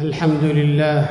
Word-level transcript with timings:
الحمد 0.00 0.44
لله 0.44 1.06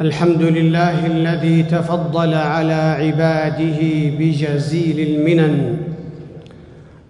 الحمد 0.00 0.42
لله 0.42 1.06
الذي 1.06 1.62
تفضل 1.62 2.34
على 2.34 2.74
عباده 2.98 3.80
بجزيل 4.18 4.98
المنن 5.08 5.76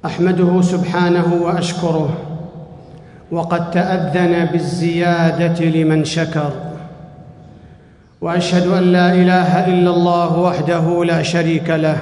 احمده 0.07 0.61
سبحانه 0.62 1.35
واشكره 1.35 2.09
وقد 3.31 3.71
تاذن 3.71 4.45
بالزياده 4.53 5.64
لمن 5.64 6.05
شكر 6.05 6.51
واشهد 8.21 8.66
ان 8.66 8.93
لا 8.93 9.12
اله 9.12 9.66
الا 9.66 9.91
الله 9.91 10.39
وحده 10.39 11.05
لا 11.05 11.23
شريك 11.23 11.71
له 11.71 11.98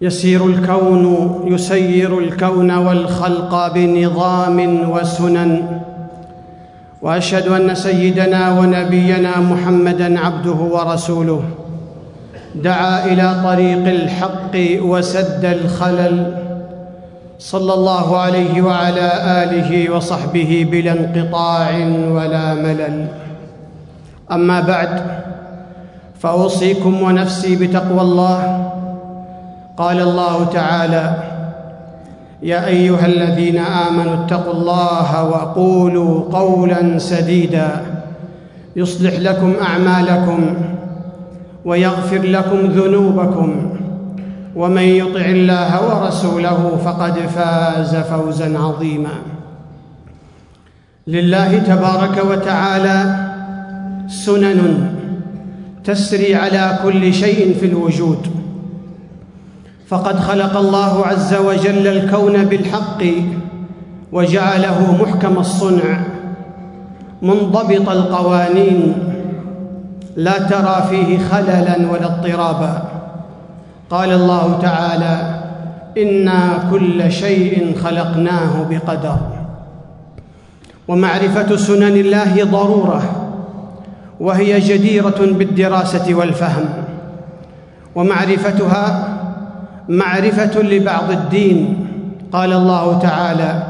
يسير 0.00 0.46
الكون 0.46 1.28
يسير 1.46 2.18
الكون 2.18 2.70
والخلق 2.70 3.72
بنظام 3.74 4.90
وسنن 4.90 5.80
واشهد 7.02 7.48
ان 7.48 7.74
سيدنا 7.74 8.60
ونبينا 8.60 9.40
محمدا 9.40 10.20
عبده 10.20 10.52
ورسوله 10.52 11.42
دعا 12.54 13.04
الى 13.06 13.34
طريق 13.44 13.86
الحق 13.88 14.82
وسد 14.82 15.44
الخلل 15.44 16.36
صلى 17.38 17.74
الله 17.74 18.18
عليه 18.18 18.62
وعلى 18.62 19.12
اله 19.44 19.90
وصحبه 19.96 20.68
بلا 20.70 20.92
انقطاع 20.92 21.70
ولا 22.10 22.54
ملل 22.54 23.06
اما 24.32 24.60
بعد 24.60 25.02
فاوصيكم 26.20 27.02
ونفسي 27.02 27.56
بتقوى 27.56 28.00
الله 28.00 28.72
قال 29.76 30.00
الله 30.00 30.44
تعالى 30.44 31.16
يا 32.42 32.66
ايها 32.66 33.06
الذين 33.06 33.58
امنوا 33.58 34.14
اتقوا 34.14 34.52
الله 34.52 35.24
وقولوا 35.24 36.32
قولا 36.38 36.98
سديدا 36.98 37.80
يصلح 38.76 39.12
لكم 39.14 39.54
اعمالكم 39.62 40.48
ويغفر 41.64 42.18
لكم 42.22 42.58
ذنوبكم 42.66 43.70
ومن 44.56 44.82
يطع 44.82 45.20
الله 45.20 46.02
ورسوله 46.02 46.76
فقد 46.84 47.14
فاز 47.18 47.96
فوزا 47.96 48.58
عظيما 48.58 49.10
لله 51.06 51.58
تبارك 51.58 52.24
وتعالى 52.30 53.14
سنن 54.08 54.88
تسري 55.84 56.34
على 56.34 56.78
كل 56.84 57.14
شيء 57.14 57.54
في 57.54 57.66
الوجود 57.66 58.35
فقد 59.86 60.16
خلق 60.20 60.56
الله 60.56 61.06
عز 61.06 61.34
وجل 61.34 61.86
الكون 61.86 62.44
بالحق 62.44 63.02
وجعله 64.12 64.96
محكم 65.02 65.36
الصنع 65.38 66.00
منضبط 67.22 67.88
القوانين 67.88 68.94
لا 70.16 70.38
ترى 70.38 70.84
فيه 70.90 71.18
خللا 71.18 71.76
ولا 71.92 72.04
اضطرابا 72.06 72.82
قال 73.90 74.12
الله 74.12 74.58
تعالى 74.62 75.34
انا 75.98 76.68
كل 76.70 77.12
شيء 77.12 77.76
خلقناه 77.84 78.62
بقدر 78.70 79.16
ومعرفه 80.88 81.56
سنن 81.56 81.96
الله 81.96 82.44
ضروره 82.44 83.02
وهي 84.20 84.60
جديره 84.60 85.20
بالدراسه 85.26 86.14
والفهم 86.14 86.64
ومعرفتها 87.94 89.15
معرفه 89.88 90.60
لبعض 90.62 91.10
الدين 91.10 91.86
قال 92.32 92.52
الله 92.52 92.98
تعالى 92.98 93.62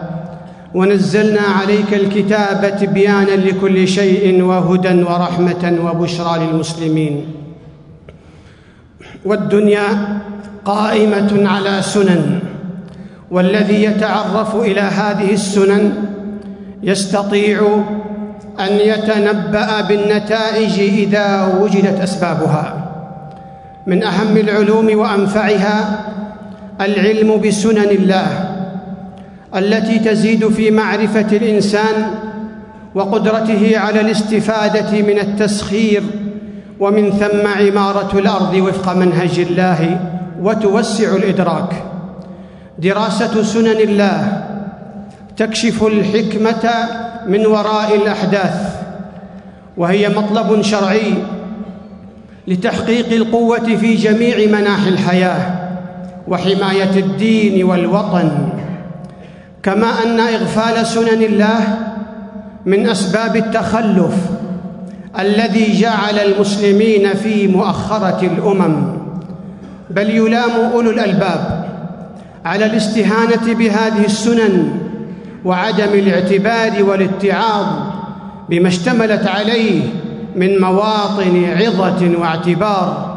ونزلنا 0.75 1.41
عليك 1.41 1.95
الكتاب 1.95 2.77
تبيانا 2.81 3.31
لكل 3.31 3.89
شيء 3.89 4.43
وهدى 4.43 5.03
ورحمه 5.03 5.79
وبشرى 5.85 6.39
للمسلمين 6.47 7.27
والدنيا 9.25 10.19
قائمه 10.65 11.49
على 11.49 11.83
سنن 11.83 12.39
والذي 13.31 13.85
يتعرف 13.85 14.57
الى 14.57 14.81
هذه 14.81 15.33
السنن 15.33 15.93
يستطيع 16.83 17.83
ان 18.61 18.73
يتنبا 18.73 19.81
بالنتائج 19.81 20.81
اذا 20.81 21.59
وجدت 21.63 22.01
اسبابها 22.01 22.86
من 23.87 24.03
اهم 24.03 24.37
العلوم 24.37 24.99
وانفعها 24.99 26.07
العلم 26.81 27.41
بسنن 27.41 27.89
الله 27.91 28.49
التي 29.57 29.99
تزيد 29.99 30.49
في 30.49 30.71
معرفه 30.71 31.27
الانسان 31.37 32.11
وقدرته 32.95 33.79
على 33.79 34.01
الاستفاده 34.01 35.03
من 35.03 35.19
التسخير 35.19 36.03
ومن 36.81 37.11
ثم 37.11 37.47
عماره 37.49 38.19
الارض 38.19 38.55
وفق 38.55 38.93
منهج 38.95 39.39
الله 39.39 40.01
وتوسع 40.43 41.17
الادراك 41.17 41.83
دراسه 42.79 43.43
سنن 43.43 43.67
الله 43.67 44.45
تكشف 45.37 45.83
الحكمه 45.83 46.71
من 47.29 47.47
وراء 47.47 47.97
الاحداث 47.97 48.77
وهي 49.77 50.09
مطلب 50.09 50.63
شرعي 50.63 51.13
لتحقيق 52.49 53.13
القوه 53.13 53.77
في 53.77 53.95
جميع 53.95 54.59
مناحي 54.59 54.89
الحياه 54.89 55.69
وحمايه 56.29 56.99
الدين 56.99 57.65
والوطن 57.65 58.31
كما 59.63 59.89
ان 60.05 60.21
اغفال 60.21 60.87
سنن 60.87 61.23
الله 61.23 61.79
من 62.67 62.89
اسباب 62.89 63.37
التخلف 63.37 64.15
الذي 65.19 65.73
جعل 65.73 66.19
المسلمين 66.19 67.15
في 67.15 67.47
مؤخره 67.49 68.21
الامم 68.27 68.97
بل 69.91 70.11
يلام 70.11 70.51
اولو 70.73 70.91
الالباب 70.91 71.67
على 72.45 72.67
الاستهانه 72.67 73.55
بهذه 73.55 74.05
السنن 74.05 74.71
وعدم 75.45 75.93
الاعتبار 75.95 76.83
والاتعاظ 76.85 77.67
بما 78.51 78.69
اشتملت 78.69 79.27
عليه 79.27 79.81
من 80.37 80.61
مواطن 80.61 81.45
عظه 81.47 82.13
واعتبار 82.21 83.17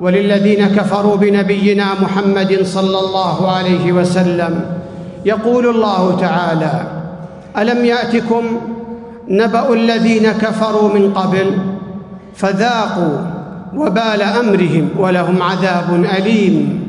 وللذين 0.00 0.66
كفروا 0.66 1.16
بنبينا 1.16 1.86
محمد 2.02 2.58
صلى 2.62 2.98
الله 2.98 3.52
عليه 3.56 3.92
وسلم 3.92 4.60
يقول 5.24 5.66
الله 5.68 6.16
تعالى 6.20 6.82
الم 7.58 7.84
ياتكم 7.84 8.44
نبا 9.28 9.72
الذين 9.74 10.32
كفروا 10.32 10.94
من 10.94 11.12
قبل 11.12 11.58
فذاقوا 12.34 13.16
وبال 13.76 14.22
امرهم 14.22 14.88
ولهم 14.98 15.42
عذاب 15.42 16.04
اليم 16.18 16.84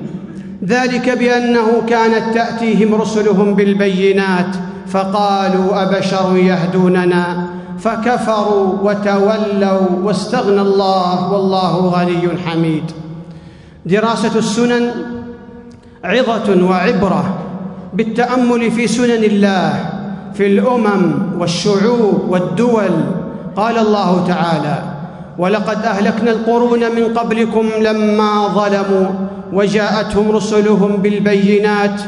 ذلك 0.64 1.10
بانه 1.10 1.82
كانت 1.88 2.34
تاتيهم 2.34 2.96
رسلهم 2.96 3.54
بالبينات 3.54 4.56
فقالوا 4.88 5.82
ابشر 5.84 6.38
يهدوننا 6.38 7.55
فكفروا 7.80 8.74
وتولوا 8.82 9.88
واستغنى 10.04 10.62
الله 10.62 11.32
والله 11.32 11.76
غني 11.78 12.38
حميد 12.46 12.92
دراسه 13.86 14.32
السنن 14.40 14.92
عظه 16.04 16.64
وعبره 16.66 17.36
بالتامل 17.94 18.72
في 18.72 18.88
سنن 18.88 19.24
الله 19.24 19.84
في 20.34 20.48
الامم 20.48 21.16
والشعوب 21.40 22.22
والدول 22.30 22.90
قال 23.56 23.78
الله 23.78 24.28
تعالى 24.28 24.84
ولقد 25.38 25.78
اهلكنا 25.84 26.32
القرون 26.32 26.80
من 26.80 27.04
قبلكم 27.18 27.66
لما 27.82 28.48
ظلموا 28.48 29.08
وجاءتهم 29.54 30.32
رسلهم 30.32 30.96
بالبينات 30.96 32.02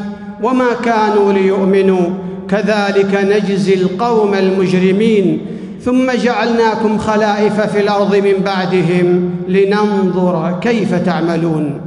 وما 0.43 0.73
كانوا 0.85 1.33
ليؤمنوا 1.33 2.09
كذلك 2.49 3.15
نجزي 3.43 3.73
القوم 3.73 4.33
المجرمين 4.33 5.41
ثم 5.83 6.11
جعلناكم 6.11 6.97
خلائف 6.97 7.61
في 7.61 7.79
الارض 7.79 8.15
من 8.15 8.43
بعدهم 8.45 9.29
لننظر 9.47 10.59
كيف 10.61 10.95
تعملون 10.95 11.81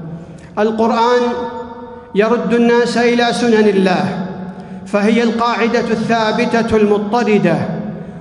القران 0.59 1.21
يرد 2.15 2.55
الناس 2.55 2.99
الى 2.99 3.33
سنن 3.33 3.69
الله 3.69 4.27
فهي 4.87 5.23
القاعده 5.23 5.81
الثابته 5.81 6.77
المضطرده 6.77 7.57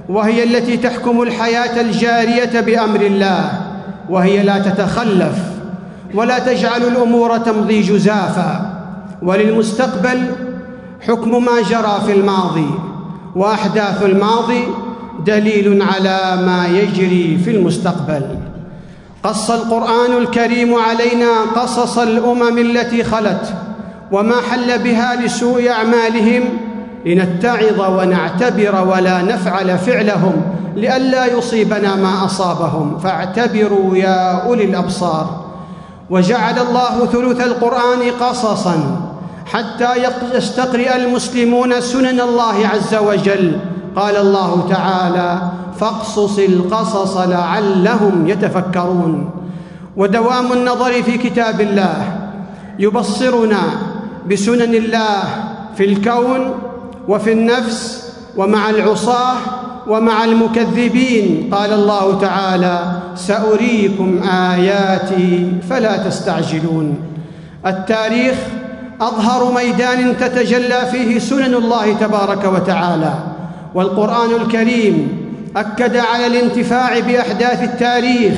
وهي 0.10 0.44
التي 0.44 0.78
تحكم 0.78 1.22
الحياه 1.22 1.81
الجاريه 1.81 2.60
بامر 2.62 3.02
الله 3.02 3.50
وهي 4.10 4.44
لا 4.44 4.60
تتخلف 4.60 5.36
ولا 6.13 6.40
تجعل 6.40 6.81
الامور 6.84 7.38
تمضي 7.38 7.81
جزافا 7.81 8.74
وللمستقبل 9.24 10.19
حكم 11.07 11.46
ما 11.46 11.62
جرى 11.62 12.01
في 12.06 12.12
الماضي 12.12 12.69
واحداث 13.36 14.04
الماضي 14.04 14.68
دليل 15.25 15.81
على 15.94 16.42
ما 16.46 16.68
يجري 16.68 17.38
في 17.46 17.51
المستقبل 17.51 18.38
قص 19.24 19.51
القران 19.51 20.12
الكريم 20.18 20.75
علينا 20.75 21.42
قصص 21.56 21.98
الامم 21.98 22.57
التي 22.57 23.04
خلت 23.04 23.54
وما 24.12 24.36
حل 24.51 24.80
بها 24.84 25.16
لسوء 25.25 25.69
اعمالهم 25.72 26.44
لنتعظ 27.06 27.80
ونعتبر 27.80 28.86
ولا 28.88 29.22
نفعل 29.22 29.78
فعلهم 29.78 30.34
لئلا 30.75 31.25
يصيبنا 31.38 31.96
ما 31.96 32.25
اصابهم 32.25 32.98
فاعتبروا 32.98 33.98
يا 33.98 34.31
اولي 34.46 34.63
الابصار 34.66 35.46
وجعل 36.10 36.60
الله 36.60 37.06
ثلث 37.06 37.42
القران 37.46 38.00
قصصا 38.22 39.09
حتى 39.54 39.90
يستقرئ 40.36 40.96
المسلمون 40.96 41.81
سنن 41.81 42.22
الله 42.22 42.68
عز 42.68 42.96
وجل 42.96 43.51
قال 43.96 44.18
الله 44.18 44.68
تعالى 44.69 45.40
فاقصص 45.80 46.40
القصص 46.40 47.18
لعلهم 47.18 48.28
يتفكرون 48.30 49.30
ودوام 49.98 50.51
النظر 50.54 51.04
في 51.04 51.18
كتاب 51.18 51.62
الله 51.62 52.06
يبصرنا 52.80 53.60
بسنن 54.30 54.75
الله 54.75 55.24
في 55.78 55.86
الكون 55.86 56.54
وفي 57.07 57.31
النفس 57.31 58.10
ومع 58.38 58.69
العصاه 58.69 59.36
ومع 59.88 60.24
المكذبين 60.24 61.50
قال 61.54 61.74
الله 61.74 62.19
تعالى 62.19 62.80
ساريكم 63.16 64.19
اياتي 64.30 65.51
فلا 65.69 65.98
تستعجلون 65.98 66.96
التاريخ 67.66 68.36
اظهر 69.01 69.51
ميدان 69.56 70.18
تتجلى 70.18 70.86
فيه 70.92 71.19
سنن 71.19 71.54
الله 71.54 71.94
تبارك 71.94 72.44
وتعالى 72.46 73.13
والقران 73.75 74.31
الكريم 74.42 75.18
اكد 75.57 75.98
على 75.98 76.28
الانتفاع 76.28 77.00
باحداث 77.00 77.63
التاريخ 77.63 78.34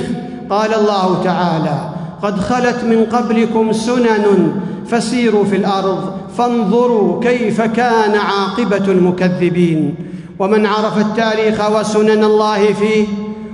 قال 0.50 0.74
الله 0.74 1.22
تعالى 1.24 1.90
قد 2.22 2.40
خلت 2.42 2.84
من 2.84 3.06
قبلكم 3.06 3.74
سنن 3.74 4.54
فسيروا 4.88 5.46
في 5.46 5.56
الارض 5.56 6.12
فانظروا 6.38 7.24
كيف 7.24 7.62
كان 7.62 8.16
عاقبه 8.16 8.92
المكذبين 8.92 9.96
ومن 10.40 10.66
عرف 10.66 10.98
التاريخ 10.98 11.70
وسنن 11.76 12.24
الله 12.24 12.74
فيه 12.74 13.06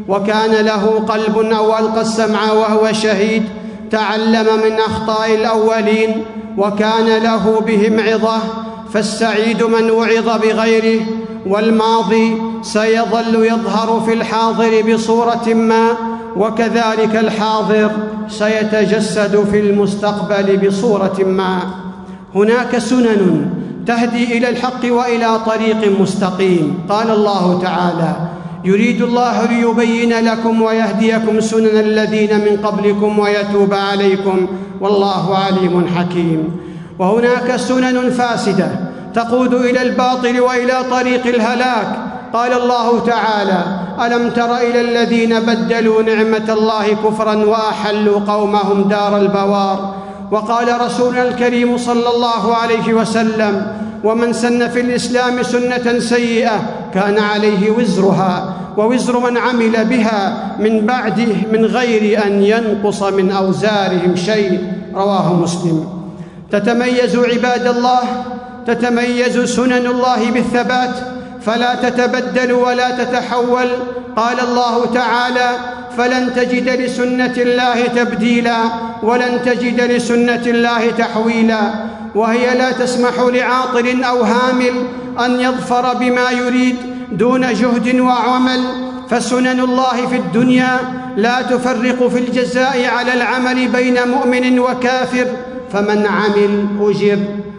وكان 0.07 0.65
له 0.65 0.86
قلب 1.07 1.38
او 1.38 1.77
القى 1.77 2.01
السمع 2.01 2.51
وهو 2.51 2.92
شهيد 2.92 3.44
تعلم 3.92 4.48
من 4.65 4.74
اخطاء 4.80 5.36
الاولين 5.36 6.24
وكان 6.57 7.21
له 7.24 7.59
بهم 7.68 8.00
عظه 8.00 8.39
فالسعيد 8.94 9.63
من 9.63 9.92
وعظ 9.92 10.30
بغيره 10.44 11.06
والماضي 11.48 12.42
سيظل 12.62 13.45
يظهر 13.45 14.01
في 14.06 14.13
الحاضر 14.13 14.94
بصوره 14.94 15.54
ما 15.54 15.89
وكذلك 16.38 17.15
الحاضر 17.15 17.92
سيتجسد 18.30 19.44
في 19.51 19.59
المستقبل 19.59 20.57
بصوره 20.68 21.18
ما 21.27 21.59
هناك 22.36 22.77
سنن 22.77 23.50
تهدي 23.88 24.38
الى 24.38 24.50
الحق 24.50 24.86
والى 24.94 25.39
طريق 25.45 26.00
مستقيم 26.01 26.77
قال 26.89 27.12
الله 27.12 27.59
تعالى 27.62 28.12
يريد 28.68 29.02
الله 29.02 29.46
ليبين 29.46 30.25
لكم 30.25 30.62
ويهديكم 30.62 31.40
سنن 31.40 31.78
الذين 31.80 32.30
من 32.38 32.58
قبلكم 32.64 33.19
ويتوب 33.19 33.74
عليكم 33.74 34.48
والله 34.81 35.38
عليم 35.38 35.88
حكيم 35.98 36.50
وهناك 37.00 37.56
سنن 37.56 38.10
فاسده 38.10 38.69
تقود 39.14 39.54
الى 39.54 39.81
الباطل 39.81 40.40
والى 40.42 40.74
طريق 40.92 41.25
الهلاك 41.28 41.98
قال 42.34 42.54
الله 42.54 43.00
تعالى 43.06 43.62
الم 44.06 44.30
تر 44.30 44.58
الى 44.58 44.81
الذين 44.81 45.40
بدلوا 45.40 46.02
نعمه 46.02 46.54
الله 46.54 46.88
كفرا 46.94 47.36
واحلوا 47.36 48.19
قومهم 48.19 48.84
دار 48.88 49.18
البوار 49.18 49.96
وقال 50.31 50.81
رسولنا 50.81 51.28
الكريم 51.28 51.78
صلى 51.78 52.10
الله 52.16 52.56
عليه 52.56 52.94
وسلم 52.94 53.68
ومن 54.04 54.34
سن 54.34 54.68
في 54.69 54.81
الاسلام 54.81 55.44
سنه 55.44 56.00
سيئه 56.00 56.64
كان 56.94 57.19
عليه 57.19 57.72
وزرها 57.72 58.54
ووزر 58.78 59.19
من 59.19 59.38
عمل 59.38 59.86
بها 59.86 60.38
من 60.60 60.86
بعده 60.86 61.34
من 61.51 61.66
غير 61.66 62.25
ان 62.25 62.44
ينقص 62.44 63.04
من 63.04 63.31
اوزارهم 63.31 64.16
شيء 64.16 64.68
رواه 64.95 65.34
مسلم 65.34 65.89
تتميز 66.51 67.16
عباد 67.16 67.68
الله 67.68 68.01
تتميز 68.68 69.56
سنن 69.56 69.88
الله 69.88 70.31
بالثبات 70.31 70.95
فلا 71.42 71.75
تتبدل 71.75 72.54
ولا 72.54 73.04
تتحول 73.04 73.68
قال 74.16 74.40
الله 74.40 74.86
تعالى 74.86 75.50
فلن 75.98 76.33
تجد 76.36 76.81
لسنه 76.81 77.33
الله 77.38 77.86
تبديلا 77.95 78.57
ولن 79.04 79.40
تجد 79.45 79.81
لسنه 79.81 80.42
الله 80.48 80.92
تحويلا 80.92 81.60
وهي 82.18 82.58
لا 82.58 82.72
تسمح 82.72 83.12
لعاطل 83.19 84.04
او 84.04 84.22
هامل 84.22 84.74
ان 85.25 85.40
يظفر 85.40 85.94
بما 85.94 86.31
يريد 86.31 86.75
دون 87.12 87.42
جهد 87.42 88.00
وعمل 88.00 88.60
فسنن 89.10 89.60
الله 89.60 90.08
في 90.10 90.16
الدنيا 90.16 90.78
لا 91.18 91.42
تفرق 91.42 92.08
في 92.08 92.19
الجزاء 92.19 92.86
على 92.96 93.14
العمل 93.14 93.68
بين 93.68 94.08
مؤمن 94.08 94.60
وكافر 94.60 95.25
فمن 95.74 96.06
عمل 96.06 96.68
اجر 96.81 97.18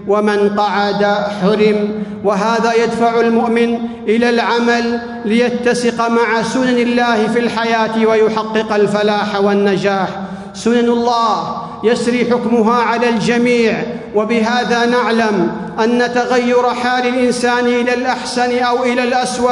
ومن 0.09 0.51
قعد 0.59 1.05
حرم 1.43 1.89
وهذا 2.25 2.73
يدفع 2.85 3.21
المؤمن 3.21 3.79
الى 4.09 4.31
العمل 4.31 5.01
ليتسق 5.25 6.09
مع 6.11 6.43
سنن 6.43 6.79
الله 6.79 7.27
في 7.27 7.39
الحياه 7.39 8.07
ويحقق 8.07 8.75
الفلاح 8.75 9.41
والنجاح 9.41 10.09
سنن 10.55 10.89
الله 10.89 11.61
يسري 11.85 12.25
حكمها 12.31 12.75
على 12.77 13.09
الجميع 13.09 13.73
وبهذا 14.15 14.87
نعلم 14.87 15.51
ان 15.85 16.03
تغير 16.15 16.69
حال 16.83 17.07
الانسان 17.09 17.67
الى 17.67 17.95
الاحسن 17.95 18.59
او 18.59 18.83
الى 18.85 19.03
الاسوا 19.05 19.51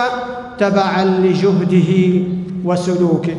تبعا 0.58 1.04
لجهده 1.04 2.22
وسلوكه 2.64 3.36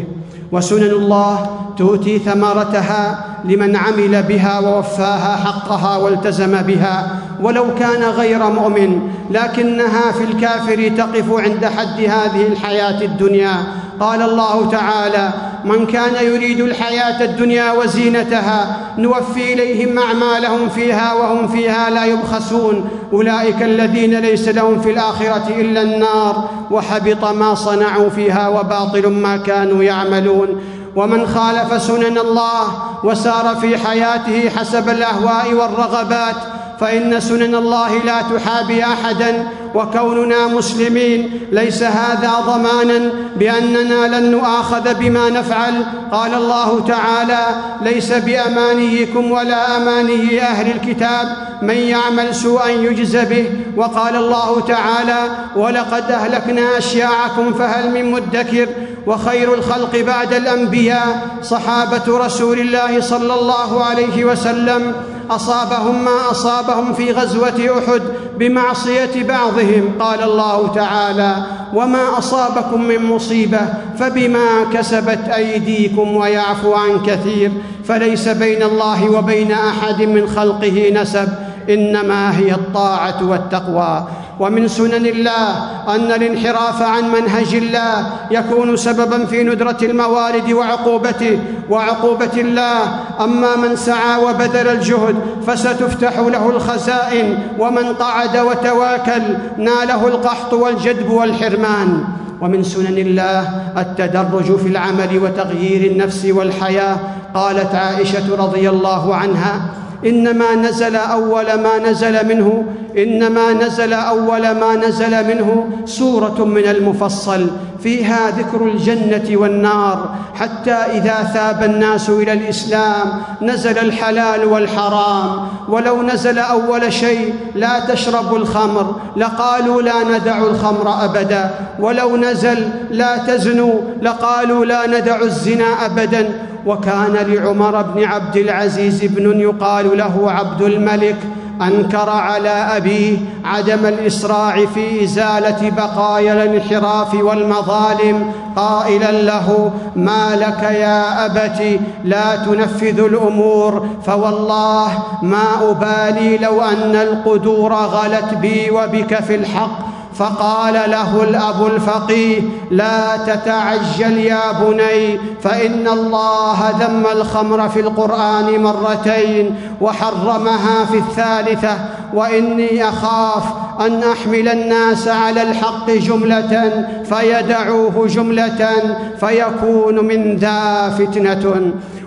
وسنن 0.52 0.84
الله 0.92 1.50
تؤتي 1.78 2.20
ثمرتها 2.20 3.26
لمن 3.46 3.76
عمل 3.76 4.24
بها 4.24 4.60
ووفاها 4.60 5.36
حقها 5.36 5.98
والتزم 5.98 6.62
بها 6.62 7.08
ولو 7.42 7.76
كان 7.76 8.04
غير 8.04 8.50
مؤمن 8.50 9.00
لكنها 9.32 10.12
في 10.12 10.24
الكافر 10.24 10.88
تقف 10.98 11.26
عند 11.34 11.66
حد 11.66 12.00
هذه 12.00 12.48
الحياه 12.48 13.02
الدنيا 13.02 13.52
قال 14.00 14.22
الله 14.22 14.70
تعالى 14.72 15.30
من 15.66 15.86
كان 15.86 16.26
يريد 16.26 16.60
الحياه 16.60 17.24
الدنيا 17.24 17.72
وزينتها 17.72 18.76
نوفي 18.98 19.54
اليهم 19.54 20.00
اعمالهم 20.00 20.70
فيها 20.70 21.14
وهم 21.14 21.48
فيها 21.48 21.90
لا 21.90 22.06
يبخسون 22.06 22.90
اولئك 23.14 23.62
الذين 23.64 24.20
ليس 24.20 24.48
لهم 24.50 24.82
في 24.82 24.92
الاخره 24.92 25.44
الا 25.50 25.82
النار 25.82 26.50
وحبط 26.72 27.26
ما 27.32 27.56
صنعوا 27.56 28.10
فيها 28.10 28.48
وباطل 28.48 29.08
ما 29.10 29.38
كانوا 29.38 29.84
يعملون 29.84 30.62
ومن 30.96 31.28
خالف 31.28 31.82
سنن 31.82 32.18
الله 32.18 32.64
وسار 33.04 33.56
في 33.62 33.78
حياته 33.78 34.50
حسب 34.50 34.90
الاهواء 34.90 35.54
والرغبات 35.54 36.36
فان 36.80 37.20
سنن 37.20 37.56
الله 37.56 37.98
لا 38.04 38.22
تحابي 38.22 38.84
احدا 38.84 39.48
وكوننا 39.76 40.48
مسلمين 40.48 41.40
ليس 41.52 41.84
هذا 41.84 42.32
ضمانا 42.46 43.12
باننا 43.36 44.20
لن 44.20 44.32
نؤاخذ 44.32 44.94
بما 44.94 45.30
نفعل 45.30 45.86
قال 46.12 46.34
الله 46.34 46.86
تعالى 46.88 47.46
ليس 47.82 48.12
بامانيكم 48.14 49.32
ولا 49.32 49.78
اماني 49.78 50.42
اهل 50.42 50.72
الكتاب 50.72 51.28
من 51.62 51.76
يعمل 51.76 52.36
سوءا 52.36 52.70
يجز 52.70 53.16
به 53.18 53.46
وقال 53.76 54.16
الله 54.16 54.60
تعالى 54.68 55.24
ولقد 55.56 56.12
اهلكنا 56.12 56.78
اشياعكم 56.78 57.54
فهل 57.54 57.92
من 57.94 58.12
مدكر 58.12 58.68
وخير 59.08 59.54
الخلق 59.54 60.00
بعد 60.02 60.34
الانبياء 60.34 61.22
صحابه 61.44 62.26
رسول 62.26 62.60
الله 62.60 63.02
صلى 63.02 63.34
الله 63.34 63.84
عليه 63.84 64.26
وسلم 64.26 64.92
اصابهم 65.30 66.04
ما 66.06 66.32
اصابهم 66.32 66.94
في 66.94 67.12
غزوه 67.12 67.50
احد 67.50 68.02
بمعصيه 68.40 69.24
بعضهم 69.24 69.90
قال 70.00 70.24
الله 70.24 70.68
تعالى 70.76 71.36
وما 71.74 72.18
اصابكم 72.18 72.82
من 72.84 73.06
مصيبه 73.06 73.60
فبما 74.00 74.64
كسبت 74.74 75.28
ايديكم 75.36 76.18
ويعفو 76.18 76.74
عن 76.74 77.00
كثير 77.06 77.52
فليس 77.86 78.28
بين 78.28 78.64
الله 78.64 79.10
وبين 79.12 79.52
احد 79.52 80.02
من 80.02 80.28
خلقه 80.28 80.92
نسب 81.02 81.28
انما 81.70 82.38
هي 82.38 82.54
الطاعه 82.54 83.24
والتقوى 83.28 84.04
ومن 84.40 84.68
سنن 84.68 85.06
الله 85.06 85.50
ان 85.96 86.12
الانحراف 86.12 86.82
عن 86.82 87.12
منهج 87.12 87.56
الله 87.56 88.06
يكون 88.32 88.78
سببا 88.78 89.26
في 89.26 89.44
ندره 89.44 89.78
الموارد 89.84 90.52
وعقوبته 90.52 91.40
وعقوبه 91.70 92.32
الله 92.38 92.82
اما 93.20 93.56
من 93.56 93.76
سعى 93.76 94.24
وبذل 94.24 94.68
الجهد 94.68 95.16
فستفتح 95.48 96.20
له 96.20 96.50
الخزائن 96.50 97.38
ومن 97.60 97.94
قعد 97.94 98.38
وتواكل 98.38 99.22
ناله 99.58 100.08
القحط 100.08 100.54
والجدب 100.54 101.10
والحرمان 101.12 102.04
ومن 102.42 102.64
سنن 102.64 102.98
الله 102.98 103.50
التدرج 103.78 104.56
في 104.58 104.68
العمل 104.68 105.20
وتغيير 105.24 105.92
النفس 105.92 106.26
والحياه 106.26 106.98
قالت 107.36 107.76
عائشه 107.76 108.36
رضي 108.38 108.70
الله 108.70 109.16
عنها 109.16 109.62
انما 110.06 110.56
نزل 110.56 110.96
اول 110.96 111.54
ما 111.54 111.78
نزل 111.78 112.28
منه 112.28 112.64
انما 112.98 113.54
نزل 113.54 113.94
اول 113.94 114.42
ما 114.52 114.76
نزل 114.76 115.28
منه 115.28 115.68
سوره 115.86 116.46
من 116.46 116.62
المفصل 116.64 117.48
فيها 117.84 118.30
ذكر 118.38 118.66
الجنه 118.68 119.38
والنار 119.42 120.16
حتى 120.36 120.72
اذا 120.72 121.24
ثاب 121.34 121.64
الناس 121.64 122.10
الى 122.10 122.34
الاسلام 122.34 123.22
نزل 123.42 123.78
الحلال 123.78 124.46
والحرام 124.46 125.48
ولو 125.70 126.02
نزل 126.02 126.40
اول 126.40 126.94
شيء 126.94 127.34
لا 127.56 127.80
تشربوا 127.80 128.38
الخمر 128.38 128.96
لقالوا 129.18 129.82
لا 129.82 130.04
ندع 130.16 130.38
الخمر 130.38 130.94
ابدا 131.04 131.52
ولو 131.80 132.18
نزل 132.18 132.68
لا 132.92 133.18
تزنوا 133.18 133.74
لقالوا 134.02 134.66
لا 134.66 134.88
ندع 134.88 135.22
الزنا 135.22 135.86
ابدا 135.86 136.30
وكان 136.66 137.14
لعمر 137.28 137.82
بن 137.82 138.04
عبد 138.04 138.38
العزيز 138.38 139.04
ابن 139.04 139.40
يقال 139.40 139.98
له 139.98 140.32
عبد 140.32 140.62
الملك 140.62 141.16
انكر 141.62 142.10
على 142.10 142.50
ابيه 142.50 143.18
عدم 143.46 143.86
الاسراع 143.86 144.66
في 144.66 145.04
ازاله 145.04 145.70
بقايا 145.78 146.34
الانحراف 146.44 147.14
والمظالم 147.14 148.32
قائلا 148.56 149.12
له 149.12 149.72
ما 149.96 150.36
لك 150.36 150.64
يا 150.64 151.26
ابت 151.26 151.80
لا 152.04 152.36
تنفذ 152.36 153.00
الامور 153.00 153.88
فوالله 154.06 154.92
ما 155.22 155.44
ابالي 155.62 156.38
لو 156.38 156.62
ان 156.62 156.96
القدور 156.96 157.74
غلت 157.74 158.34
بي 158.42 158.72
وبك 158.72 159.16
في 159.24 159.36
الحق 159.36 159.88
فقال 160.18 160.74
له 160.74 161.24
الاب 161.24 161.66
الفقيه 161.66 162.42
لا 162.72 163.18
تتعجل 163.18 164.18
يا 164.18 164.42
بني 164.52 165.20
فان 165.44 165.88
الله 165.88 166.70
ذم 166.80 167.04
الخمر 167.12 167.70
في 167.70 167.80
القران 167.80 168.64
مرتين 168.64 169.56
وحرمها 169.82 170.86
في 170.92 170.98
الثالثه 170.98 171.78
واني 172.14 172.90
اخاف 172.90 173.44
ان 173.80 174.04
احمل 174.04 174.48
الناس 174.50 175.08
على 175.08 175.42
الحق 175.42 175.90
جمله 175.92 176.86
فيدعوه 177.06 178.08
جمله 178.08 178.72
فيكون 179.20 180.06
من 180.08 180.36
ذا 180.36 180.90
فتنه 180.90 181.54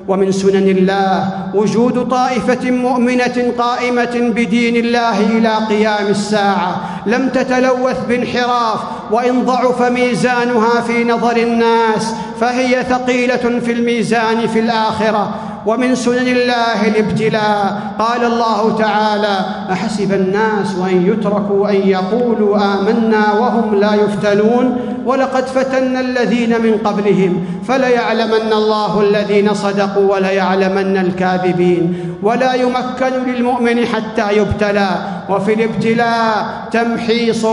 ومن 0.09 0.33
سنن 0.33 0.69
الله 0.69 1.31
وجود 1.55 2.09
طائفه 2.09 2.71
مؤمنه 2.71 3.53
قائمه 3.59 4.33
بدين 4.35 4.77
الله 4.77 5.21
الى 5.21 5.53
قيام 5.69 6.07
الساعه 6.07 6.77
لم 7.07 7.29
تتلوث 7.29 7.97
بانحراف 8.09 8.81
وان 9.11 9.43
ضعف 9.45 9.83
ميزانها 9.83 10.81
في 10.81 11.05
نظر 11.05 11.37
الناس 11.37 12.15
فهي 12.41 12.83
ثقيله 12.91 13.61
في 13.65 13.73
الميزان 13.73 14.47
في 14.47 14.59
الاخره 14.61 15.31
ومن 15.67 15.95
سنن 15.95 16.29
الله 16.29 16.89
الابتلاء 16.89 17.81
قال 17.99 18.25
الله 18.25 18.79
تعالى 18.79 19.39
احسب 19.73 20.13
الناس 20.13 20.75
ان 20.91 21.07
يتركوا 21.07 21.69
ان 21.69 21.75
يقولوا 21.75 22.57
امنا 22.57 23.33
وهم 23.33 23.75
لا 23.75 23.95
يفتنون 23.95 24.77
ولقد 25.05 25.47
فتنا 25.47 26.01
الذين 26.01 26.51
من 26.63 26.79
قبلهم 26.85 27.45
فليعلمن 27.69 28.53
الله 28.53 29.01
الذين 29.01 29.55
صدقوا 29.55 30.15
وليعلمن 30.15 30.97
الكاذبين 30.97 31.95
ولا 32.23 32.55
يمكن 32.55 33.07
للمؤمن 33.27 33.87
حتى 33.87 34.37
يبتلى 34.37 34.89
وفي 35.31 35.55
الابتلاء 35.55 36.65
تمحيص 36.73 37.47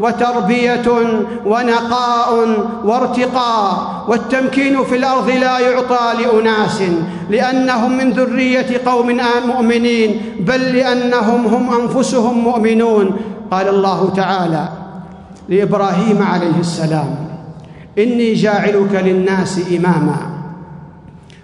وتربيه 0.00 0.82
ونقاء 1.46 2.48
وارتقاء 2.84 4.04
والتمكين 4.08 4.84
في 4.84 4.96
الارض 4.96 5.30
لا 5.30 5.58
يعطى 5.58 6.22
لاناس 6.22 6.82
لانهم 7.30 7.98
من 7.98 8.10
ذريه 8.12 8.80
قوم 8.86 9.14
مؤمنين 9.46 10.20
بل 10.40 10.60
لانهم 10.62 11.46
هم 11.46 11.70
انفسهم 11.82 12.38
مؤمنون 12.38 13.16
قال 13.50 13.68
الله 13.68 14.10
تعالى 14.16 14.68
لابراهيم 15.48 16.22
عليه 16.32 16.58
السلام 16.60 17.14
اني 17.98 18.34
جاعلك 18.34 18.94
للناس 19.04 19.60
اماما 19.76 20.16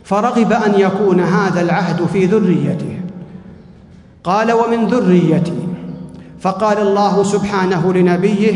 فرغب 0.05 0.53
ان 0.53 0.75
يكون 0.81 1.21
هذا 1.21 1.61
العهد 1.61 2.07
في 2.13 2.25
ذريته 2.25 2.99
قال 4.25 4.53
ومن 4.53 4.87
ذريتي 4.87 5.64
فقال 6.45 6.79
الله 6.79 7.23
سبحانه 7.23 7.93
لنبيه 7.93 8.55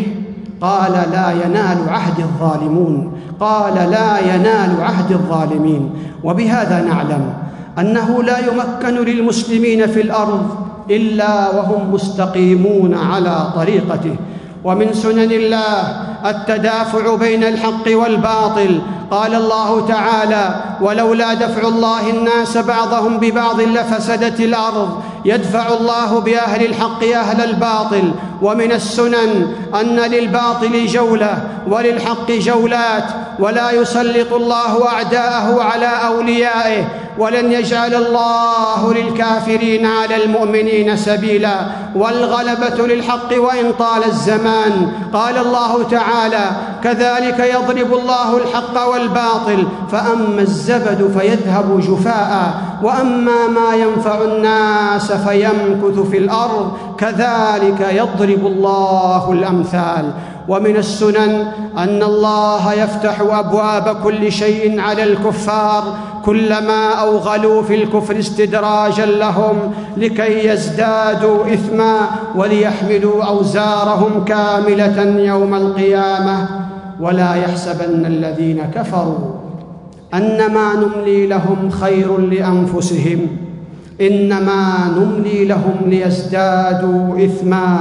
قال 0.60 0.92
لا 0.92 1.30
ينال 1.44 1.78
عهد 1.88 2.18
الظالمون 2.20 3.12
قال 3.40 3.74
لا 3.74 4.18
ينال 4.34 4.80
عهد 4.82 5.12
الظالمين 5.12 5.90
وبهذا 6.24 6.82
نعلم 6.82 7.20
انه 7.78 8.22
لا 8.22 8.38
يمكن 8.38 8.94
للمسلمين 9.04 9.86
في 9.86 10.00
الارض 10.00 10.46
الا 10.90 11.50
وهم 11.50 11.92
مستقيمون 11.94 12.94
على 12.94 13.52
طريقته 13.54 14.16
ومن 14.64 14.92
سنن 14.92 15.32
الله 15.32 15.80
التدافع 16.30 17.14
بين 17.14 17.44
الحق 17.44 17.84
والباطل 17.96 18.80
قال 19.10 19.34
الله 19.34 19.86
تعالى 19.86 20.60
ولولا 20.80 21.34
دفع 21.34 21.68
الله 21.68 22.10
الناس 22.10 22.56
بعضهم 22.58 23.18
ببعض 23.18 23.60
لفسدت 23.60 24.40
الارض 24.40 25.00
يدفع 25.28 25.66
الله 25.74 26.20
باهل 26.20 26.64
الحق 26.66 27.04
اهل 27.04 27.40
الباطل 27.44 28.12
ومن 28.42 28.72
السنن 28.72 29.52
ان 29.80 29.86
للباطل 29.96 30.86
جوله 30.86 31.38
وللحق 31.70 32.30
جولات 32.30 33.04
ولا 33.38 33.70
يسلط 33.70 34.32
الله 34.32 34.88
اعداءه 34.88 35.62
على 35.62 35.88
اوليائه 36.06 36.84
ولن 37.18 37.52
يجعل 37.52 37.94
الله 37.94 38.94
للكافرين 38.94 39.86
على 39.86 40.24
المؤمنين 40.24 40.96
سبيلا 40.96 41.56
والغلبه 41.94 42.86
للحق 42.86 43.38
وان 43.40 43.72
طال 43.78 44.04
الزمان 44.04 44.92
قال 45.12 45.38
الله 45.38 45.82
تعالى 45.82 46.50
كذلك 46.84 47.38
يضرب 47.54 47.94
الله 47.94 48.36
الحق 48.36 48.86
والباطل 48.88 49.66
فاما 49.92 50.40
الزبد 50.42 51.18
فيذهب 51.18 51.80
جفاء 51.80 52.50
واما 52.82 53.46
ما 53.46 53.74
ينفع 53.76 54.22
الناس 54.22 55.12
فيمكث 55.12 55.98
في 56.10 56.18
الارض 56.18 56.72
كذلك 56.98 57.80
يضرب 57.92 58.27
يضرب 58.28 58.46
الله 58.46 59.32
الامثال 59.32 60.10
ومن 60.48 60.76
السنن 60.76 61.46
ان 61.78 62.02
الله 62.02 62.72
يفتح 62.72 63.20
ابواب 63.20 63.96
كل 64.04 64.32
شيء 64.32 64.80
على 64.80 65.02
الكفار 65.04 65.82
كلما 66.24 66.88
اوغلوا 67.02 67.62
في 67.62 67.74
الكفر 67.82 68.18
استدراجا 68.18 69.06
لهم 69.06 69.56
لكي 69.96 70.48
يزدادوا 70.48 71.52
اثما 71.52 71.96
وليحملوا 72.36 73.24
اوزارهم 73.24 74.24
كامله 74.24 75.20
يوم 75.20 75.54
القيامه 75.54 76.48
ولا 77.00 77.34
يحسبن 77.34 78.06
الذين 78.06 78.62
كفروا 78.74 79.18
انما 80.14 80.70
نملي 80.74 81.26
لهم 81.26 81.70
خير 81.70 82.18
لانفسهم 82.18 83.18
انما 84.00 84.72
نملي 84.96 85.44
لهم 85.44 85.76
ليزدادوا 85.86 87.24
اثما 87.24 87.78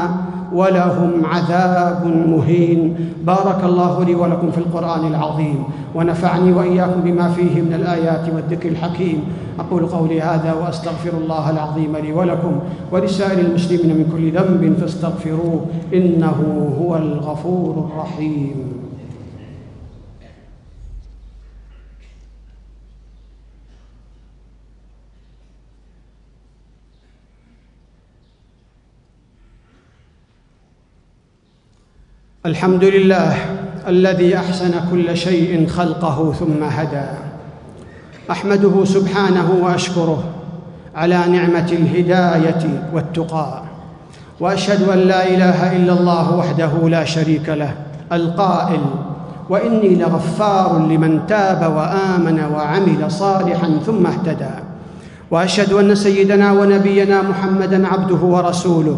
ولهم 0.54 1.12
عذاب 1.26 2.26
مهين 2.30 2.96
بارك 3.24 3.64
الله 3.64 4.04
لي 4.04 4.16
ولكم 4.16 4.52
في 4.52 4.58
القرآن 4.58 5.08
العظيم 5.08 5.64
ونفعني 5.96 6.54
وإياكم 6.54 7.02
بما 7.02 7.30
فيه 7.30 7.62
من 7.62 7.74
الآيات 7.74 8.24
والذكر 8.36 8.70
الحكيم 8.70 9.22
أقول 9.60 9.86
قولي 9.86 10.22
هذا 10.22 10.54
وأستغفر 10.54 11.12
الله 11.24 11.50
العظيم 11.50 11.98
لي 11.98 12.14
ولكم 12.14 12.60
ولسائر 12.92 13.40
المسلمين 13.40 13.98
من 13.98 14.06
كل 14.18 14.32
ذنب 14.32 14.78
فاستغفروه 14.82 15.66
إنه 15.94 16.68
هو 16.82 16.96
الغفور 16.96 17.90
الرحيم 17.92 18.78
الحمد 32.48 32.84
لله 32.84 33.36
الذي 33.88 34.38
احسن 34.38 34.72
كل 34.92 35.18
شيء 35.18 35.68
خلقه 35.68 36.34
ثم 36.34 36.64
هدى 36.64 37.06
احمده 38.32 38.86
سبحانه 38.86 39.60
واشكره 39.64 40.24
على 40.96 41.16
نعمه 41.18 41.68
الهدايه 41.72 42.90
والتقى 42.94 43.62
واشهد 44.40 44.90
ان 44.90 45.00
لا 45.00 45.28
اله 45.28 45.76
الا 45.76 45.94
الله 45.94 46.36
وحده 46.36 46.90
لا 46.90 47.04
شريك 47.04 47.50
له 47.50 47.72
القائل 48.12 48.82
واني 49.50 49.96
لغفار 49.96 50.78
لمن 50.78 51.20
تاب 51.28 51.62
وامن 51.76 52.44
وعمل 52.54 53.12
صالحا 53.12 53.78
ثم 53.86 54.06
اهتدى 54.08 54.52
واشهد 55.32 55.74
ان 55.74 55.96
سيدنا 55.96 56.52
ونبينا 56.52 57.22
محمدا 57.22 57.88
عبده 57.88 58.16
ورسوله 58.26 58.98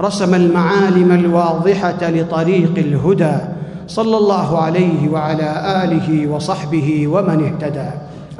رسم 0.00 0.34
المعالم 0.34 1.12
الواضحه 1.12 1.96
لطريق 2.02 2.72
الهدى 2.76 3.36
صلى 3.86 4.16
الله 4.16 4.58
عليه 4.62 5.08
وعلى 5.08 5.64
اله 5.84 6.26
وصحبه 6.26 7.08
ومن 7.08 7.44
اهتدى 7.44 7.90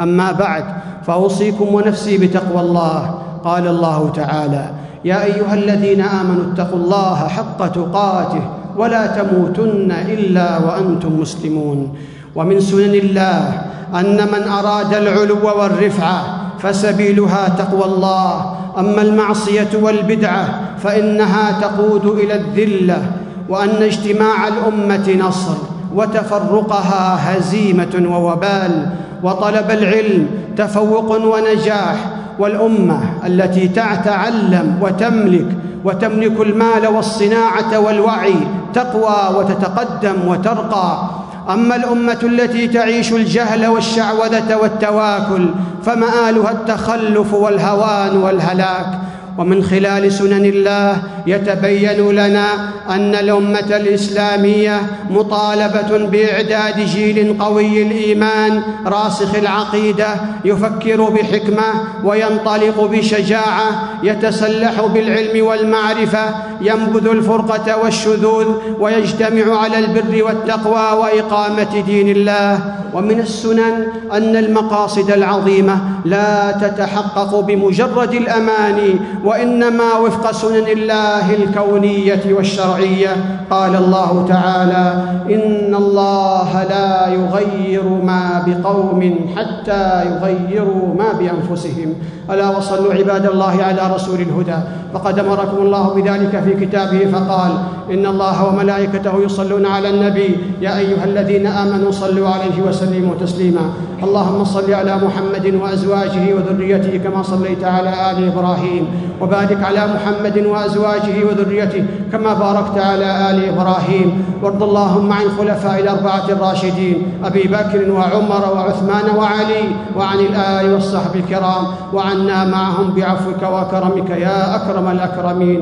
اما 0.01 0.33
بعد 0.33 0.65
فاوصيكم 1.03 1.75
ونفسي 1.75 2.19
بتقوى 2.19 2.61
الله 2.61 3.15
قال 3.45 3.67
الله 3.67 4.11
تعالى 4.15 4.71
يا 5.05 5.25
ايها 5.25 5.55
الذين 5.55 6.01
امنوا 6.01 6.53
اتقوا 6.53 6.79
الله 6.79 7.15
حق 7.29 7.67
تقاته 7.69 8.43
ولا 8.77 9.07
تموتن 9.07 9.93
الا 10.09 10.59
وانتم 10.59 11.21
مسلمون 11.21 11.89
ومن 12.35 12.61
سنن 12.61 12.95
الله 12.95 13.63
ان 13.95 14.17
من 14.33 14.49
اراد 14.49 14.95
العلو 14.95 15.37
والرفعه 15.59 16.40
فسبيلها 16.63 17.49
تقوى 17.49 17.85
الله 17.85 18.57
اما 18.79 19.03
المعصيه 19.03 19.69
والبدعه 19.83 20.61
فانها 20.79 21.61
تقود 21.61 22.07
الى 22.07 22.35
الذله 22.35 23.03
وان 23.49 23.69
اجتماع 23.83 24.49
الامه 24.49 25.15
نصر 25.29 25.55
وتفرقها 25.95 27.19
هزيمه 27.39 28.07
ووبال 28.13 28.91
وطلب 29.23 29.71
العلم 29.71 30.27
تفوق 30.57 31.11
ونجاح 31.35 31.95
والامه 32.39 33.01
التي 33.27 33.69
تتعلم 33.69 34.77
وتملك 34.83 35.47
وتملك 35.85 36.41
المال 36.41 36.87
والصناعه 36.87 37.79
والوعي 37.81 38.35
تقوى 38.75 39.37
وتتقدم 39.39 40.29
وترقى 40.29 41.11
اما 41.53 41.77
الامه 41.77 42.19
التي 42.23 42.69
تعيش 42.69 43.13
الجهل 43.13 43.67
والشعوذه 43.67 44.57
والتواكل 44.63 45.47
فمالها 45.85 46.51
التخلف 46.51 47.35
والهوان 47.35 48.17
والهلاك 48.17 48.99
ومن 49.39 49.63
خلال 49.63 50.13
سنن 50.13 50.45
الله 50.45 51.03
يتبين 51.31 51.91
لنا 52.15 52.45
أن 52.91 53.15
الأمة 53.15 53.59
الإسلامية 53.77 54.83
مطالبة 55.11 56.07
بإعداد 56.07 56.81
جيل 56.81 57.37
قوي 57.41 57.83
الإيمان 57.83 58.63
راسخ 58.87 59.35
العقيدة 59.35 60.09
يفكر 60.45 61.03
بحكمة 61.03 61.67
وينطلق 62.05 62.85
بشجاعة 62.85 63.89
يتسلح 64.03 64.87
بالعلم 64.95 65.47
والمعرفة 65.47 66.25
ينبذ 66.61 67.07
الفرقة 67.09 67.77
والشذوذ 67.85 68.47
ويجتمع 68.81 69.59
على 69.59 69.79
البر 69.79 70.25
والتقوى 70.25 70.99
وإقامة 71.01 71.83
دين 71.87 72.09
الله 72.09 72.61
ومن 72.95 73.21
السنن 73.21 73.87
أن 74.13 74.37
المقاصد 74.37 75.11
العظيمة 75.11 75.79
لا 76.05 76.53
تتحقق 76.53 77.41
بمجرد 77.41 78.15
الأماني 78.15 78.97
وإنما 79.25 79.95
وفق 79.99 80.33
سنن 80.33 80.69
الله 80.69 81.20
الله 81.21 81.45
الكونية 81.45 82.35
والشرعية 82.35 83.09
قال 83.51 83.77
الله 83.77 84.25
تعالى 84.29 85.03
إن 85.35 85.75
الله 85.75 86.65
لا 86.65 87.09
يغير 87.09 87.85
ما 87.89 88.45
بقوم 88.47 89.15
حتى 89.37 90.05
يغيروا 90.07 90.95
ما 90.95 91.13
بأنفسهم 91.13 91.95
ألا 92.33 92.49
وصلوا 92.49 92.95
عباد 92.95 93.27
الله 93.27 93.63
على 93.63 93.83
رسول 93.95 94.21
الهدى 94.21 94.57
فقد 94.95 95.19
أمركم 95.19 95.57
الله 95.59 95.95
بذلك 95.95 96.43
في 96.45 96.67
كتابه 96.67 97.11
فقال 97.13 97.53
إن 97.91 98.07
الله 98.07 98.47
وملائكته 98.49 99.21
يصلون 99.23 99.67
على 99.67 99.91
النبي 99.91 100.37
يا 100.61 100.79
أيها 100.79 101.05
الذين 101.05 101.47
آمنوا 101.47 101.91
صلوا 101.91 102.29
عليه 102.29 102.63
وسلموا 102.69 103.15
تسليما 103.21 103.61
اللهم 104.03 104.45
صل 104.45 104.73
على 104.75 104.97
محمد 104.97 105.55
وأزواجه 105.63 106.35
وذريته 106.35 106.99
كما 107.11 107.23
صليت 107.23 107.65
على 107.65 107.89
آل 108.11 108.33
إبراهيم 108.33 108.87
وبارك 109.21 109.63
على 109.65 109.81
محمد 109.87 110.39
وأزواجه 110.47 111.17
وذريته 111.31 111.85
كما 112.13 112.35
باركت 112.35 112.79
على 112.79 113.31
آل 113.31 113.49
إبراهيم 113.49 114.23
وارض 114.43 114.63
اللهم 114.63 115.13
عن 115.13 115.25
خلفاء 115.39 115.79
الأربعة 115.81 116.25
الراشدين 116.29 117.03
أبي 117.25 117.43
بكر 117.43 117.91
وعمر 117.91 118.43
وعثمان 118.55 119.17
وعلي 119.19 119.65
وعن 119.97 120.19
الآل 120.19 120.73
والصحب 120.75 121.15
الكرام 121.17 121.65
وعن 121.93 122.20
تعاملنا 122.27 122.45
معهم 122.45 122.95
بعفوك 122.95 123.43
وكرمك 123.43 124.11
يا 124.11 124.57
اكرم 124.57 124.89
الاكرمين 124.91 125.61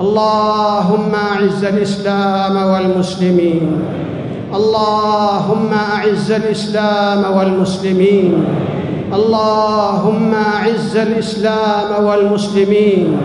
اللهم 0.00 1.12
اعز 1.36 1.64
الاسلام 1.64 2.56
والمسلمين 2.56 3.78
اللهم 4.54 5.70
اعز 5.96 6.32
الاسلام 6.32 7.36
والمسلمين 7.36 8.44
اللهم 9.14 10.32
اعز 10.34 10.96
الاسلام 10.96 12.04
والمسلمين 12.04 13.16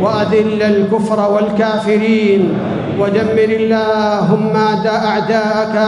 واذل 0.00 0.62
الكفر 0.62 1.30
والكافرين 1.32 2.54
ودمر 3.00 3.50
اللهم 3.62 4.52
أعداءك 4.56 5.30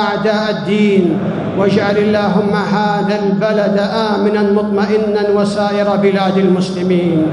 أعداء 0.09 0.43
الدين 0.51 1.19
واجعل 1.59 1.97
اللهم 1.99 2.53
هذا 2.77 3.15
البلد 3.25 3.77
آمنا 4.13 4.43
مطمئنا 4.53 5.23
وسائر 5.41 5.97
بلاد 5.97 6.37
المسلمين 6.39 7.27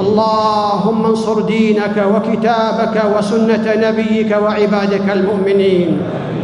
اللهم 0.00 1.04
انصر 1.06 1.40
دينك 1.40 1.96
وكتابك 2.14 2.96
وسنة 3.16 3.64
نبيك 3.86 4.30
وعبادك 4.42 5.06
المؤمنين 5.12 5.90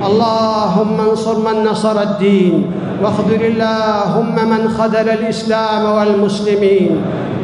اللهم 0.04 1.00
انصر 1.10 1.38
من 1.38 1.62
نصر 1.64 2.00
الدين 2.02 2.66
واخذل 3.02 3.42
اللهم 3.44 4.48
من 4.50 4.68
خذل 4.68 5.08
الاسلام 5.08 5.84
والمسلمين 5.96 7.00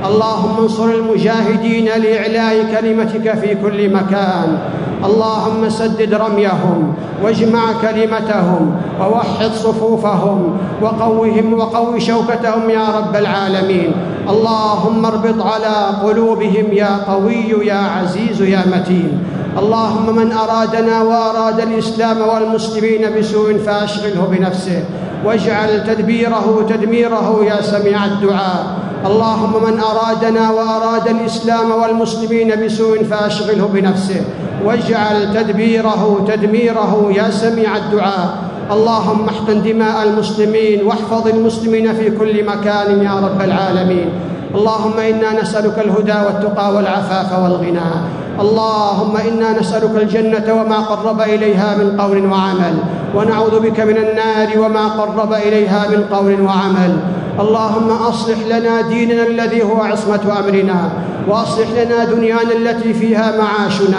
اللهم 0.08 0.56
انصر 0.62 0.84
المجاهدين 0.84 1.84
لاعلاء 1.84 2.64
كلمتك 2.74 3.34
في 3.38 3.54
كل 3.54 3.90
مكان 3.94 4.58
اللهم 5.04 5.68
سدد 5.68 6.14
رميهم 6.14 6.94
واجمع 7.22 7.62
كلمتهم 7.82 8.76
ووحد 9.00 9.50
صفوفهم 9.64 10.56
وقوهم 10.82 11.54
وقو 11.58 11.98
شوكتهم 11.98 12.70
يا 12.70 12.86
رب 12.98 13.16
العالمين 13.16 13.90
اللهم 14.28 15.04
اربط 15.06 15.38
على 15.52 15.76
قلوبهم 16.04 16.66
يا 16.72 16.96
قوي 17.08 17.54
يا 17.66 17.80
عزيز 17.96 18.42
يا 18.42 18.62
متين 18.72 19.31
اللهم 19.58 20.16
من 20.16 20.32
أرادنا 20.32 21.02
وأراد 21.02 21.60
الإسلام 21.60 22.20
والمسلمين 22.28 23.18
بسوء 23.18 23.58
فأشغله 23.58 24.26
بنفسه 24.30 24.84
واجعل 25.24 25.84
تدبيره 25.84 26.66
تدميره 26.68 27.40
يا 27.44 27.62
سميع 27.62 28.04
الدعاء 28.04 28.66
اللهم 29.06 29.64
من 29.70 29.80
أرادنا 29.80 30.50
وأراد 30.50 31.08
الإسلام 31.08 31.70
والمسلمين 31.70 32.64
بسوء 32.64 33.04
فأشغله 33.04 33.66
بنفسه 33.74 34.20
واجعل 34.64 35.34
تدبيره 35.34 36.24
تدميره 36.28 37.10
يا 37.16 37.30
سميع 37.30 37.76
الدعاء 37.76 38.28
اللهم 38.72 39.26
احقن 39.28 39.62
دماء 39.62 40.02
المسلمين 40.02 40.86
واحفظ 40.86 41.28
المسلمين 41.28 41.94
في 41.94 42.10
كل 42.10 42.44
مكان 42.44 43.02
يا 43.04 43.12
رب 43.22 43.40
العالمين 43.42 44.08
اللهم 44.54 44.98
انا 44.98 45.42
نسالك 45.42 45.78
الهدى 45.78 46.18
والتقى 46.26 46.74
والعفاف 46.74 47.38
والغنى 47.42 47.90
اللهم 48.40 49.16
انا 49.16 49.60
نسالك 49.60 50.02
الجنه 50.02 50.60
وما 50.62 50.76
قرب 50.78 51.20
اليها 51.20 51.76
من 51.76 52.00
قول 52.00 52.26
وعمل 52.26 52.76
ونعوذ 53.14 53.60
بك 53.60 53.80
من 53.80 53.96
النار 53.96 54.48
وما 54.58 54.88
قرب 54.88 55.32
اليها 55.32 55.86
من 55.90 56.04
قول 56.16 56.40
وعمل 56.40 56.96
اللهم 57.40 57.90
اصلح 57.90 58.38
لنا 58.46 58.80
ديننا 58.80 59.22
الذي 59.26 59.62
هو 59.62 59.80
عصمه 59.82 60.20
امرنا 60.40 60.90
واصلح 61.28 61.66
لنا 61.84 62.04
دنيانا 62.04 62.52
التي 62.52 62.92
فيها 62.94 63.32
معاشنا 63.38 63.98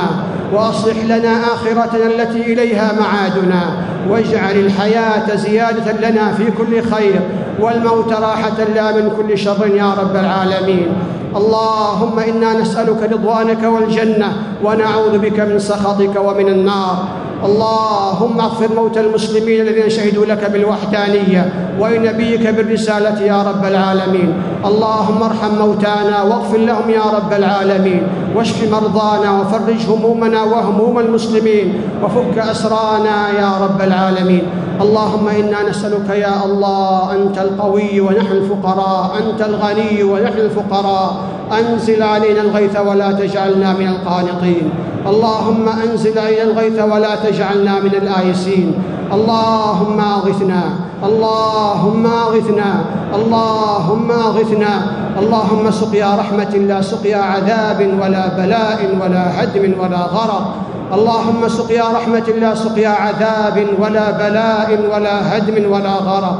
واصلح 0.54 0.98
لنا 1.06 1.38
اخرتنا 1.54 2.06
التي 2.06 2.54
اليها 2.54 2.92
معادنا 3.00 3.64
واجعل 4.10 4.56
الحياه 4.56 5.36
زياده 5.36 6.10
لنا 6.10 6.34
في 6.34 6.52
كل 6.52 6.82
خير 6.90 7.22
والموت 7.60 8.14
راحه 8.14 8.64
لا 8.76 8.92
من 8.92 9.12
كل 9.18 9.38
شر 9.38 9.68
يا 9.68 9.94
رب 10.02 10.16
العالمين 10.16 10.92
اللهم 11.36 12.20
انا 12.20 12.54
نسالك 12.62 13.02
رضوانك 13.14 13.64
والجنه 13.64 14.30
ونعوذ 14.64 15.18
بك 15.18 15.40
من 15.40 15.60
سخطك 15.60 16.16
ومن 16.26 16.48
النار 16.50 16.98
اللهم 17.46 18.40
اغفر 18.40 18.74
موتى 18.74 19.00
المسلمين 19.00 19.62
الذين 19.62 19.90
شهدوا 19.90 20.26
لك 20.26 20.50
بالوحدانيه 20.52 21.50
ولنبيك 21.80 22.48
بالرساله 22.48 23.22
يا 23.22 23.42
رب 23.42 23.66
العالمين 23.66 24.34
اللهم 24.66 25.24
ارحم 25.24 25.56
موتانا 25.60 26.24
واغفر 26.24 26.58
لهم 26.58 26.90
يا 26.90 27.04
رب 27.16 27.34
العالمين 27.34 28.04
واشف 28.36 28.72
مرضانا 28.72 29.32
وفرج 29.32 29.90
همومنا 29.92 30.44
وهموم 30.44 31.00
المسلمين 31.00 31.82
وفك 32.04 32.38
اسرانا 32.38 33.30
يا 33.40 33.52
رب 33.66 33.82
العالمين 33.82 34.44
اللهم 34.82 35.28
انا 35.28 35.70
نسالك 35.70 36.10
يا 36.10 36.46
الله 36.46 37.12
انت 37.16 37.38
القوي 37.40 38.00
ونحن 38.02 38.32
الفقراء 38.32 39.12
انت 39.20 39.42
الغني 39.50 40.04
ونحن 40.04 40.38
الفقراء 40.38 41.16
انزل 41.60 42.04
علينا 42.04 42.42
الغيث 42.42 42.76
ولا 42.88 43.12
تجعلنا 43.12 43.74
من 43.74 43.88
القانطين 43.88 44.70
اللهم 45.08 45.70
أنزل 45.70 46.18
إلى 46.18 46.44
الغيث 46.44 46.80
ولا 46.80 47.16
تجعلنا 47.16 47.80
من 47.80 47.92
الآيسين 47.96 48.74
اللهم 49.14 50.00
أغثنا 50.00 50.64
اللهم 51.04 52.06
أغثنا 52.06 52.84
اللهم 53.16 54.12
أغثنا 54.12 54.86
اللهم 55.20 55.72
سقيا 55.72 56.16
رحمة 56.16 56.54
لا 56.72 56.82
سقيا 56.82 57.18
عذاب 57.18 57.80
ولا 58.04 58.28
بلاء 58.28 58.80
ولا 59.04 59.44
هدم 59.44 59.74
ولا 59.80 60.02
غرق 60.16 60.46
اللهم 60.94 61.48
سقيا 61.50 61.84
رحمة 61.96 62.28
لا 62.44 62.56
سقيا 62.56 62.90
عذاب 62.90 63.68
ولا 63.82 64.08
بلاء 64.12 64.68
ولا 64.94 65.38
هدم 65.38 65.72
ولا 65.72 65.94
غرق 66.08 66.38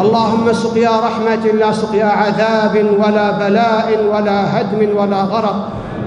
اللهم 0.00 0.52
سقيا 0.52 0.90
رحمة 0.90 1.44
لا 1.60 1.72
سقيا 1.72 2.04
عذاب 2.04 2.74
ولا 3.04 3.30
بلاء 3.30 3.86
ولا 4.12 4.60
هدم 4.60 4.80
ولا 4.98 5.20
غرق 5.22 5.56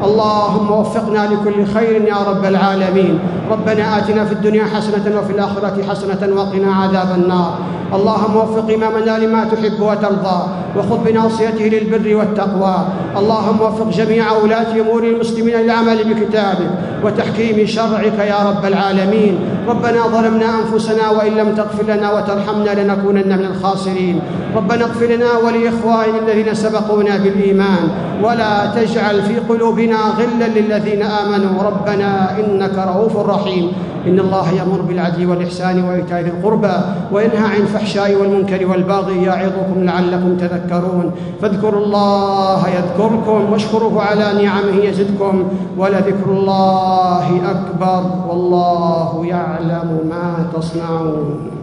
اللهم 0.04 0.72
وفقنا 0.72 1.30
لكل 1.34 1.66
خير 1.74 2.02
يا 2.08 2.16
رب 2.28 2.46
العالمين 2.46 3.20
ربنا 3.52 3.98
آتنا 3.98 4.26
في 4.26 4.32
الدنيا 4.34 4.64
حسنة 4.66 5.20
وفي 5.20 5.32
الآخرة 5.34 5.74
حسنة 5.90 6.36
وقنا 6.36 6.72
عذاب 6.74 7.08
النار 7.16 7.58
اللهم 7.94 8.36
وفق 8.36 8.74
إمامنا 8.74 9.18
لما 9.26 9.44
تحب 9.44 9.80
وترضى 9.82 10.48
وخذ 10.78 10.98
بناصيته 11.06 11.64
للبر 11.66 12.16
والتقوى 12.16 12.76
اللهم 13.18 13.62
وفق 13.62 13.90
جميع 13.90 14.32
ولاة 14.32 14.82
أمور 14.82 15.04
المسلمين 15.04 15.56
للعمل 15.58 16.14
بكتابك 16.14 16.70
وتحكيم 17.04 17.68
شرعك 17.68 18.20
يا 18.20 18.36
رب 18.50 18.66
العالمين 18.66 19.38
ربنا 19.68 20.08
ظلمنا 20.08 20.46
أنفسنا 20.60 21.10
وإن 21.10 21.32
لم 21.32 21.56
تغفر 21.56 21.84
لنا 21.84 22.12
وترحمنا 22.14 22.82
لنكونن 22.84 23.38
من 23.40 23.46
الخاسرين 23.46 24.20
ربنا 24.56 24.86
اغفر 24.86 25.06
لنا 25.06 25.32
ولإخواننا 25.46 26.20
الذين 26.28 26.54
سبقونا 26.54 27.18
بالإيمان 27.18 27.90
ولا 28.24 28.66
تجعل 28.76 29.24
في 29.24 29.40
قلوبنا 29.40 29.98
غلا 30.18 30.48
للذين 30.60 31.02
آمنوا 31.04 31.64
ربنا 31.64 32.30
إنك 32.40 32.78
رؤوف 32.78 33.18
رحيم 33.30 33.72
إن 34.08 34.20
الله 34.20 34.52
يأمر 34.54 34.82
بالعدل 34.82 35.26
والإحسان 35.30 35.84
وإيتاء 35.84 36.22
ذي 36.22 36.30
القربى 36.30 36.74
وينهى 37.12 37.38
عن 37.56 37.62
الفحشاء 37.62 38.16
والمنكر 38.16 38.68
والبغي 38.68 39.24
يعظكم 39.24 39.76
لعلكم 39.84 40.38
تذكرون 40.38 41.12
فاذكروا 41.42 41.86
الله 41.86 42.64
يذكركم 42.70 43.52
واشكروه 43.54 44.04
على 44.04 44.44
نعمه 44.46 44.84
يزدكم 44.84 45.44
ولذكر 45.78 46.26
الله 46.30 47.26
أكبر 47.52 48.04
والله 48.30 49.26
يعلم 49.26 49.57
يعلم 49.62 50.02
ما 50.10 50.52
تصنعون 50.54 51.57